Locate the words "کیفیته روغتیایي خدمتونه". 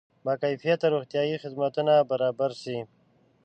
0.43-1.93